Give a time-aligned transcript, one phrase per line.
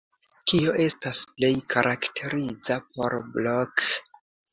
[0.51, 3.85] Kio estas plej karakteriza por Blok?